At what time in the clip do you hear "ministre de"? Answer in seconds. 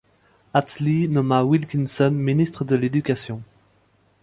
2.15-2.73